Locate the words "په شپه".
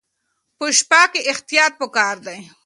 0.57-1.01